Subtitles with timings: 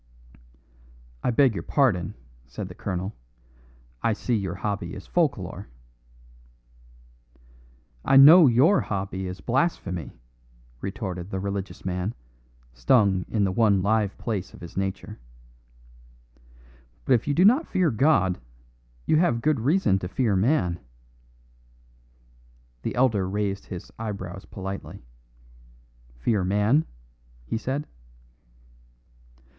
[1.23, 2.15] "I beg your pardon,"
[2.47, 3.13] said the colonel;
[4.01, 5.67] "I see your hobby is folk lore."
[8.03, 10.17] "I know your hobby is blasphemy,"
[10.81, 12.15] retorted the religious man,
[12.73, 15.19] stung in the one live place of his nature.
[17.05, 18.39] "But if you do not fear God,
[19.05, 20.79] you have good reason to fear man."
[22.81, 25.05] The elder raised his eyebrows politely.
[26.17, 26.85] "Fear man?"
[27.45, 27.85] he said.